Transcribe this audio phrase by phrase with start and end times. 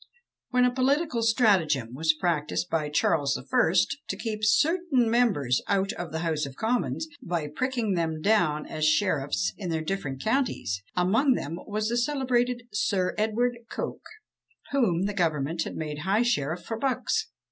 [0.49, 5.93] When a political stratagem was practised by Charles the First to keep certain members out
[5.93, 10.81] of the House of Commons, by pricking them down as sheriffs in their different counties,
[10.95, 14.07] among them was the celebrated Sir Edward Coke,
[14.71, 17.27] whom the government had made High Sheriff for Bucks.